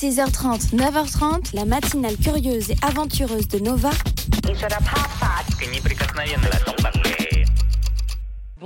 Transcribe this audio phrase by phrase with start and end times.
[0.00, 3.90] 6h30, 9h30, la matinale curieuse et aventureuse de Nova.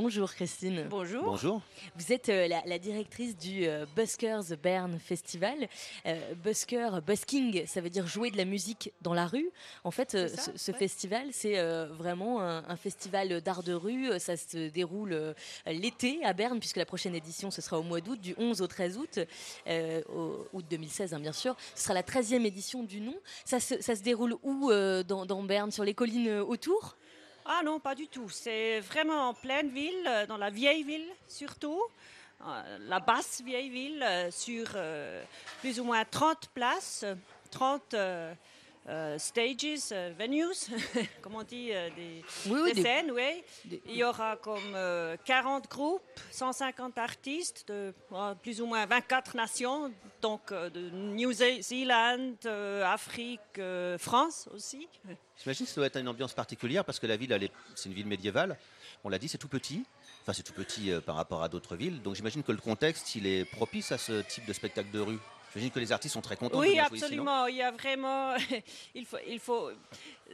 [0.02, 0.86] Bonjour Christine.
[0.90, 1.22] Bonjour.
[1.22, 1.62] Bonjour.
[1.94, 5.68] Vous êtes euh, la, la directrice du euh, Buskers Bern Festival.
[6.06, 9.48] Euh, busker, busking, ça veut dire jouer de la musique dans la rue.
[9.84, 10.78] En fait, euh, ça, ce, ce ouais.
[10.78, 14.18] festival, c'est euh, vraiment un, un festival d'art de rue.
[14.18, 15.34] Ça se déroule euh,
[15.66, 18.66] l'été à Berne, puisque la prochaine édition, ce sera au mois d'août, du 11 au
[18.66, 19.20] 13 août,
[19.68, 21.54] euh, au, août 2016, hein, bien sûr.
[21.76, 23.14] Ce sera la 13e édition du nom.
[23.44, 26.96] Ça se, ça se déroule où euh, dans, dans Berne Sur les collines autour?
[27.44, 28.28] Ah non, pas du tout.
[28.28, 31.82] C'est vraiment en pleine ville, euh, dans la vieille ville surtout.
[32.46, 34.66] Euh, La basse vieille ville, euh, sur
[35.60, 37.14] plus ou moins 30 places, euh,
[37.50, 37.94] 30
[38.88, 40.44] euh, stages, euh, venues,
[41.22, 43.42] comme on dit, euh, des, Oui, oui, des des- scènes, oui.
[43.64, 48.84] des- Il y aura comme euh, 40 groupes, 150 artistes de euh, plus ou moins
[48.86, 54.88] 24 nations, donc euh, de New Zealand, euh, Afrique, euh, France aussi.
[55.42, 58.06] J'imagine que ça doit être une ambiance particulière parce que la ville, c'est une ville
[58.06, 58.56] médiévale.
[59.04, 59.84] On l'a dit, c'est tout petit.
[60.22, 62.00] Enfin, c'est tout petit euh, par rapport à d'autres villes.
[62.02, 65.18] Donc j'imagine que le contexte, il est propice à ce type de spectacle de rue.
[65.52, 67.46] J'imagine que les artistes sont très contents de Oui, venir jouer ici, non absolument.
[67.46, 68.34] Il y a vraiment,
[68.94, 69.70] il faut, il faut,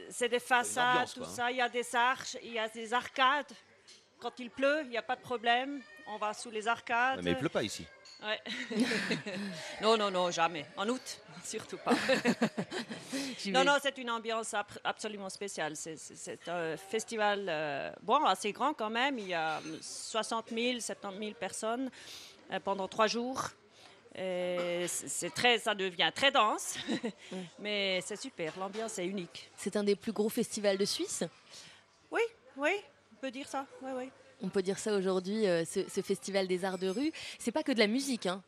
[0.09, 1.35] c'est des façades, tout quoi, hein.
[1.35, 1.51] ça.
[1.51, 3.51] Il y a des arches, il y a des arcades.
[4.19, 5.81] Quand il pleut, il n'y a pas de problème.
[6.07, 7.21] On va sous les arcades.
[7.23, 7.85] Mais il pleut pas ici.
[8.21, 8.41] Ouais.
[9.81, 10.65] non, non, non, jamais.
[10.75, 11.93] En août, surtout pas.
[13.47, 14.53] non, non, c'est une ambiance
[14.83, 15.75] absolument spéciale.
[15.75, 19.19] C'est un festival, euh, bon, assez grand quand même.
[19.19, 21.89] Il y a 60 000, 70 000 personnes
[22.51, 23.49] euh, pendant trois jours.
[24.21, 26.77] Et c'est très, ça devient très dense,
[27.59, 28.53] mais c'est super.
[28.59, 29.49] L'ambiance est unique.
[29.55, 31.23] C'est un des plus gros festivals de Suisse?
[32.11, 32.21] Oui,
[32.57, 32.71] oui,
[33.13, 33.65] on peut dire ça.
[33.81, 34.09] Oui, oui.
[34.41, 37.11] On peut dire ça aujourd'hui, euh, ce, ce festival des arts de rue.
[37.37, 38.43] C'est pas que de la musique, hein.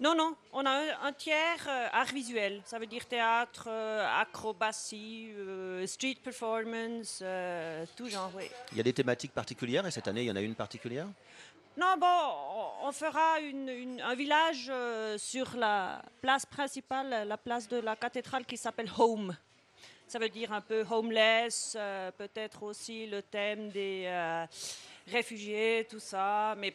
[0.00, 2.62] Non, non, on a un, un tiers euh, art visuel.
[2.64, 8.44] Ça veut dire théâtre, euh, acrobatie, euh, street performance, euh, tout genre, oui.
[8.72, 11.08] Il y a des thématiques particulières et cette année, il y en a une particulière?
[11.78, 17.68] Non, bon, on- fera une- une- un village euh, sur la place principale, la place
[17.68, 19.36] de la cathédrale qui s'appelle Home.
[20.08, 24.44] Ça veut dire un peu homeless, euh, peut-être aussi le thème des euh,
[25.06, 26.74] réfugiés, tout ça, mais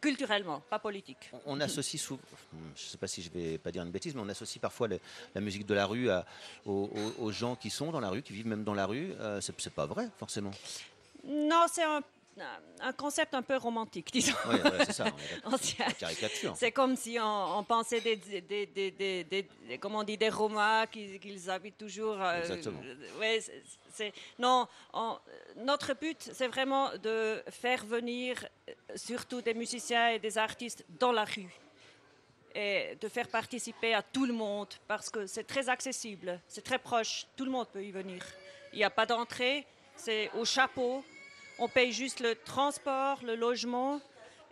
[0.00, 1.30] culturellement, pas politique.
[1.44, 2.20] On- associe souvent,
[2.74, 4.88] je ne sais pas si je vais pas dire une bêtise, mais on associe parfois
[4.88, 5.00] le-
[5.34, 6.24] la musique de la rue à-
[6.64, 6.90] aux,
[7.30, 9.12] gens qui sont dans la rue, qui vivent même dans la rue.
[9.20, 10.50] Euh, c'est pas vrai, forcément.
[11.24, 12.00] Non, c'est un,
[12.80, 14.34] un concept un peu romantique, disons.
[14.46, 15.04] Ouais, c'est ça.
[15.98, 16.54] Caricature.
[16.74, 21.48] Comme si on, on pensait des, des, des, comment on dit, des Romains qui- qu'ils
[21.50, 22.20] habitent toujours.
[22.20, 22.80] euh, Exactement.
[23.18, 23.40] ouais,
[23.92, 25.18] c'est- non, on-
[25.56, 31.12] notre but, c'est vraiment de faire venir euh, surtout des musiciens et des artistes dans
[31.12, 31.48] la rue
[32.54, 36.78] et de faire participer à tout le monde parce que c'est très accessible, c'est très
[36.78, 38.22] proche, tout le monde peut y venir.
[38.72, 41.02] Il n'y a pas d'entrée, c'est au chapeau.
[41.58, 44.00] On paye juste le transport, le logement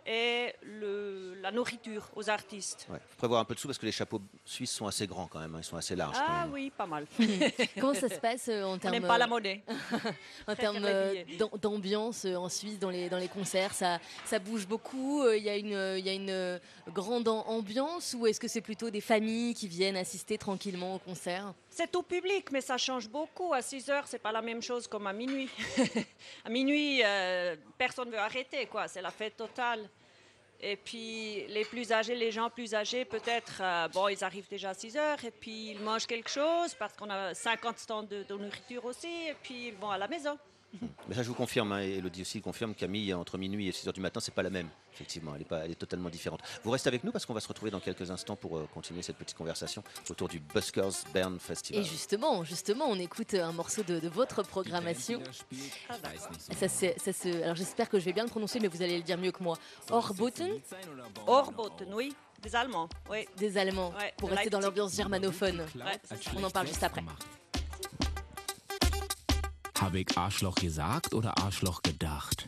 [0.07, 2.85] et le- la nourriture aux artistes.
[2.91, 2.99] Ouais.
[3.09, 5.39] faut prévoir un peu de sous parce que les chapeaux suisses sont assez grands quand
[5.39, 5.55] même.
[5.55, 6.15] hein, Ils sont assez larges.
[6.19, 7.07] Ah oui, pas mal.
[7.79, 9.63] Comment ça se passe euh, en On termes n'aime pas la euh, monnaie.
[10.47, 11.23] en termes euh,
[11.59, 15.27] d'ambiance euh, en Suisse dans les dans les concerts Ça ça bouge beaucoup.
[15.29, 16.59] Il y a une il y a une
[16.93, 20.99] grande am- ambiance ou est-ce que c'est plutôt des familles qui viennent assister tranquillement au
[20.99, 21.53] concert?
[21.77, 23.53] C'est tout public, mais ça change beaucoup.
[23.53, 25.49] À 6 heures, c'est pas la même chose comme à minuit.
[26.45, 28.87] à minuit, euh, personne ne veut arrêter, quoi.
[28.87, 29.89] C'est la fête totale.
[30.61, 34.69] Et puis, les plus âgés, les gens plus âgés, peut-être, euh, bon, ils arrivent déjà
[34.69, 38.23] à 6 heures et puis ils mangent quelque chose parce qu'on a 50 stands de,
[38.23, 40.39] de nourriture aussi et puis ils vont à la maison.
[41.07, 43.87] Mais ça, je vous confirme, hein, et Elodie aussi confirme, Camille, entre minuit et 6
[43.87, 44.67] heures du matin, c'est pas la même.
[44.93, 46.39] Effectivement, elle est, pas, elle est totalement différente.
[46.63, 49.01] Vous restez avec nous parce qu'on va se retrouver dans quelques instants pour euh, continuer
[49.01, 51.81] cette petite conversation autour du Buskers Bern Festival.
[51.81, 55.21] Et justement, justement, on écoute un morceau de, de votre programmation.
[56.57, 58.97] Ça, c'est- ça se- alors j'espère que je vais bien le prononcer, mais vous allez
[58.97, 59.57] le dire mieux que moi.
[59.91, 60.59] Orboten,
[61.27, 63.27] Orboten, oui, des Allemands, oui.
[63.37, 65.61] des Allemands, Ouais, pour de rester dans l'ambiance germanophone.
[65.75, 65.99] Ouais.
[66.37, 67.01] On en parle juste après.
[69.85, 72.47] Habe ich Arschloch gesagt oder Arschloch gedacht?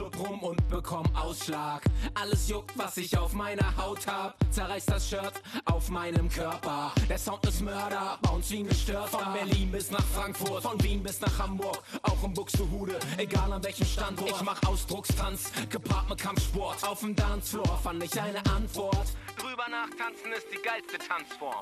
[0.00, 1.82] Club rum und bekomm Ausschlag.
[2.14, 4.34] Alles juckt, was ich auf meiner Haut hab.
[4.50, 5.34] Zerreißt das Shirt
[5.66, 6.92] auf meinem Körper.
[7.06, 9.18] Der Sound ist Mörder, bounce wie ein Gestörter.
[9.18, 12.98] Von Berlin bis nach Frankfurt, von Wien bis nach Hamburg, auch in Buxtehude.
[13.18, 14.30] egal an welchem Standort.
[14.30, 16.82] Ich mach Ausdruckstanz, gepaart mit Kampfsport.
[16.82, 19.08] Auf dem Dancefloor fand ich eine Antwort.
[19.36, 21.60] Drüber nachtanzen ist die geilste Tanzform.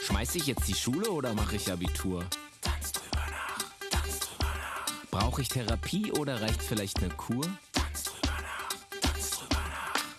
[0.00, 2.24] Schmeiß ich jetzt die Schule oder mache ich Abitur?
[2.60, 5.10] Tanz drüber nach, tanz drüber nach.
[5.10, 7.44] Brauche ich Therapie oder reicht vielleicht eine Kur?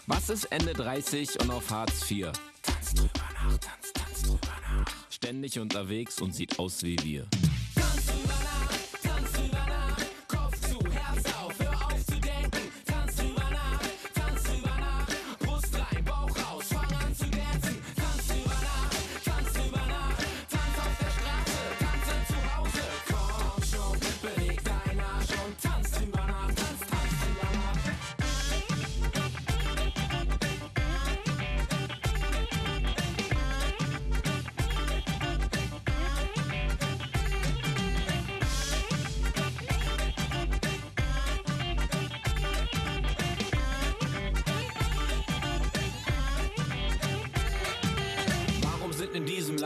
[0.06, 2.30] Was ist Ende 30 und auf Hartz IV?
[2.62, 4.94] Tanz drüber nach, tanz, tanz drüber nach.
[5.10, 7.26] Ständig unterwegs und sieht aus wie wir.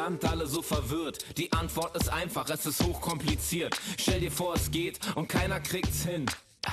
[0.07, 1.37] Land alle so verwirrt?
[1.37, 3.77] Die Antwort ist einfach, es ist hochkompliziert.
[3.99, 6.25] Stell dir vor, es geht und keiner kriegt's hin.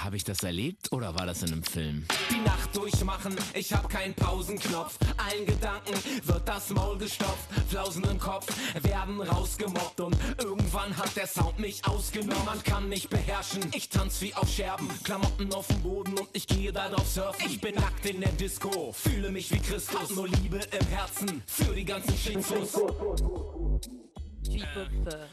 [0.03, 2.07] Habe ich das erlebt oder war das in einem Film?
[2.31, 4.99] Die Nacht durchmachen, ich hab keinen Pausenknopf.
[5.17, 5.95] Allen Gedanken
[6.25, 7.49] wird das Maul gestopft.
[7.69, 8.47] Flausen im Kopf
[8.83, 12.45] werden rausgemobbt und irgendwann hat der Sound mich ausgenommen.
[12.45, 14.89] Man kann mich beherrschen, ich tanz wie auf Scherben.
[15.05, 17.47] Klamotten auf dem Boden und ich gehe darauf surfen.
[17.47, 20.11] Ich bin nackt in der Disco, fühle mich wie Christus.
[20.11, 22.79] Nur Liebe im Herzen für die ganzen Schicksals.
[24.45, 25.27] Du hip-hop euh,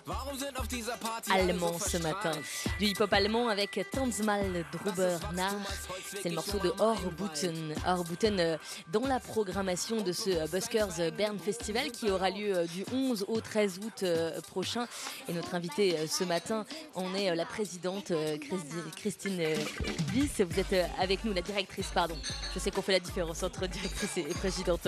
[1.33, 2.31] allemand ce matin.
[2.79, 5.51] Du hip-hop allemand avec Tanzmal Druber nach.
[6.09, 7.73] C'est le morceau de Orbuten.
[7.85, 8.57] Orbuten euh,
[8.91, 13.41] dans la programmation de ce euh, Buskers Bern Festival qui aura lieu du 11 au
[13.41, 14.05] 13 août
[14.47, 14.87] prochain.
[15.27, 16.65] Et notre invitée euh, ce matin
[16.95, 19.41] en est la présidente Christi- Christine
[20.13, 20.41] Wiss.
[20.41, 22.17] Vous êtes avec nous, la directrice, pardon.
[22.53, 24.87] Je sais qu'on fait la différence entre directrice et et présidente.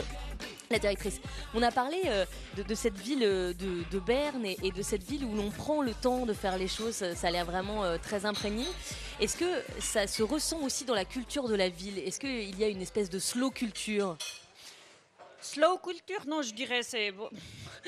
[0.72, 1.20] La directrice.
[1.54, 2.26] On a parlé euh,
[2.56, 6.26] de, cette ville euh, de, Berne et, de cette ville où l'on prend le temps
[6.26, 6.96] de faire les choses.
[6.96, 8.66] Ça ça a l'air vraiment euh, très imprégné.
[9.20, 12.00] Est-ce que ça se ressent aussi dans la culture de la ville?
[12.00, 14.18] Est-ce qu'il y a une espèce de slow culture?
[15.44, 17.14] Slow culture, non, je dirais c'est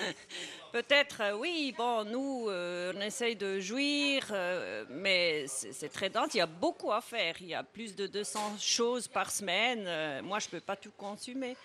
[0.74, 1.74] peut-être euh, oui.
[1.78, 6.34] Bon, nous euh, on essaye de jouir, euh, mais c'est très dense.
[6.34, 7.36] Il y a beaucoup à faire.
[7.40, 9.86] Il y a plus de 200 choses par semaine.
[9.88, 11.56] Euh, moi, je peux pas tout consommer.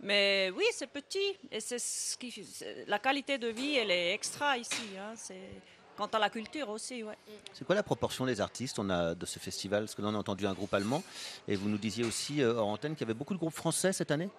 [0.00, 4.12] Mais oui, c'est petit et c'est ce qui c'est- la qualité de vie, elle est
[4.14, 4.80] extra ici.
[4.98, 5.12] hein.
[5.16, 5.50] C'est
[5.96, 7.16] quant à la culture aussi, ouais.
[7.52, 9.84] C'est quoi la proportion des artistes on a de ce festival?
[9.84, 11.02] Parce que là, on a entendu un groupe allemand
[11.48, 13.92] et vous nous disiez aussi euh, hors antenne qu'il y avait beaucoup de groupes français
[13.92, 14.30] cette année?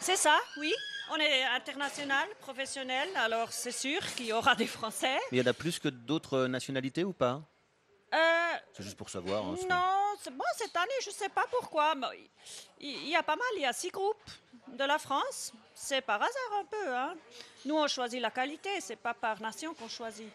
[0.00, 0.72] C'est ça, oui.
[1.12, 5.18] On est international, professionnel, alors c'est sûr qu'il y aura des Français.
[5.30, 7.42] Mais il y en a plus que d'autres nationalités ou pas?
[8.12, 8.16] Euh,
[8.76, 9.44] C'est juste pour savoir.
[9.46, 11.94] hein, non, c'est bon, cette année, je ne sais pas pourquoi.
[11.94, 12.06] mais
[12.80, 14.30] il, y a pas mal, il y a six groupes
[14.68, 15.52] de la France.
[15.74, 16.94] C'est par hasard un peu.
[16.94, 17.14] Hein.
[17.64, 20.28] Nous, on choisit la qualité, c'est pas par nation qu'on choisit.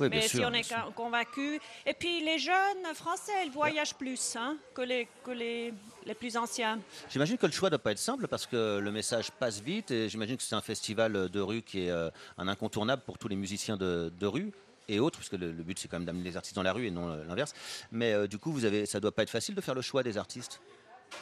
[0.00, 0.92] Oui, Mais sûr, si on est sûr.
[0.94, 1.60] convaincu.
[1.86, 5.72] Et puis les jeunes Français, ils voyagent plus hein, que, les, que les,
[6.04, 6.80] les plus anciens.
[7.08, 9.90] J'imagine que le choix ne doit pas être simple parce que le message passe vite
[9.90, 13.28] et j'imagine que c'est un festival de rue qui est euh, un incontournable pour tous
[13.28, 14.52] les musiciens de, de rue
[14.94, 16.86] et autres, puisque le, le but c'est quand même d'amener les artistes dans la rue
[16.86, 17.54] et non euh, l'inverse.
[17.92, 20.02] Mais euh, du coup, vous avez, ça doit pas être facile de faire le choix
[20.02, 20.60] des artistes?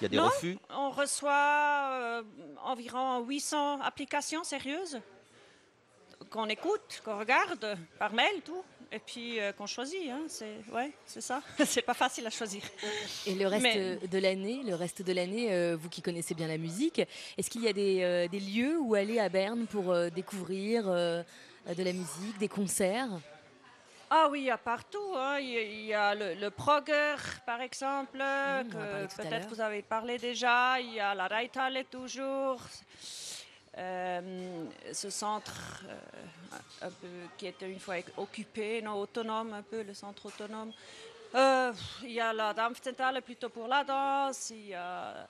[0.01, 0.25] Il y a des Non.
[0.27, 0.59] refus?
[0.71, 2.23] On reçoit euh,
[2.65, 5.01] environ 800 applications sérieuses
[6.31, 8.63] qu'on écoute, qu'on regarde par mail, tout.
[8.91, 10.23] Et puis euh, qu'on choisit, hein.
[10.29, 11.43] c'est ouais, c'est ça.
[11.67, 12.63] c'est pas facile à choisir.
[13.27, 16.49] Et le reste Mais- de l'année, le reste de l'année, euh, vous qui connaissez bien
[16.49, 17.01] la musique,
[17.37, 20.85] est-ce qu'il y a des, euh, des lieux où aller à Berne pour euh, découvrir
[20.89, 21.23] euh,
[21.77, 23.11] de la musique, des concerts?
[24.11, 25.15] Ah oui, il y a partout.
[25.17, 25.39] hein.
[25.39, 30.81] Il y a, le, le Progger, par exemple, a que peut-être vous avez parlé déjà.
[30.81, 32.61] Il y a la Reithalle toujours.
[33.77, 39.83] Euh, ce centre euh, un peu, qui était une fois occupé, non, autonome un peu,
[39.83, 40.73] le centre autonome.
[41.35, 41.73] Euh,
[42.03, 44.51] il y a la Dampfzentrale plutôt pour la danse.
[44.51, 45.29] Il y a,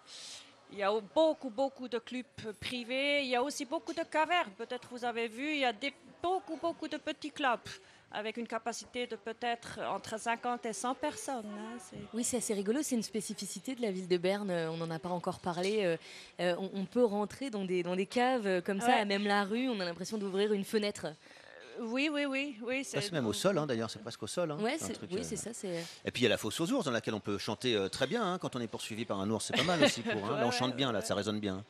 [0.70, 3.22] il y a beaucoup, beaucoup de clubs privés.
[3.22, 4.52] Il y a aussi beaucoup de cavernes.
[4.56, 5.92] Peut-être vous avez vu, il y a des,
[6.22, 7.68] beaucoup, beaucoup de petits clubs
[8.12, 11.44] avec une capacité de peut-être entre 50 et 100 personnes.
[11.46, 11.78] hein.
[12.14, 12.80] Oui, c'est assez rigolo.
[12.82, 14.50] C'est une spécificité de la ville de Berne.
[14.50, 15.84] euh, On n'en a pas encore parlé.
[15.84, 15.96] euh,
[16.40, 19.44] euh, on, on peut rentrer dans des, dans des caves comme ça, à même la
[19.44, 19.68] rue.
[19.68, 21.06] On a l'impression d'ouvrir une fenêtre.
[21.80, 22.56] Oui, oui, oui.
[22.62, 24.50] oui c'est même au sol, hein, d'ailleurs, c'est presque au sol.
[24.50, 24.58] hein.
[24.60, 25.50] Ouais, truc, oui, euh, c'est ça.
[26.04, 27.88] Et puis il y a la fosse aux ours dans laquelle on peut chanter euh,
[27.88, 29.44] très bien hein, quand on est poursuivi par un ours.
[29.46, 30.24] C'est pas mal aussi pour.
[30.28, 30.36] hein.
[30.40, 31.64] Là, on chante bien, là, ça résonne bien.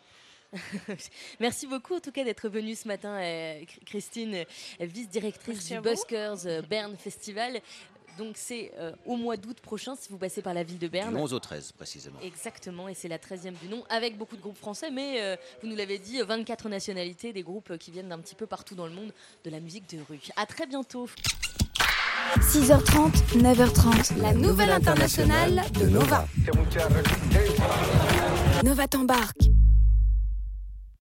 [1.41, 4.45] Merci beaucoup en tout cas d'être venue ce matin, euh, Chr- Christine,
[4.81, 5.81] vice-directrice du.
[5.81, 7.61] Buskers euh, Bern Festival.
[8.17, 11.15] Donc c'est euh, au mois d'août prochain si vous passez par la ville de Berne.
[11.15, 12.19] Du 11 au 13 précisément.
[12.21, 15.69] Exactement, et c'est la 13e du nom, avec beaucoup de groupes français, mais euh, vous
[15.69, 18.93] nous l'avez dit, 24 nationalités, des groupes qui viennent d'un petit peu partout dans le
[18.93, 19.13] monde
[19.45, 20.19] de la musique de rue.
[20.37, 21.09] À très bientôt.
[22.41, 26.27] 6h30, 9h30, la nouvelle internationale de Nova.
[28.65, 29.39] Nova t'embarque.